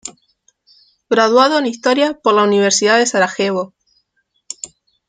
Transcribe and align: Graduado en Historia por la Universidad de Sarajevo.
Graduado 1.11 1.59
en 1.59 1.67
Historia 1.67 2.15
por 2.19 2.33
la 2.33 2.41
Universidad 2.41 2.97
de 2.97 3.05
Sarajevo. 3.05 3.75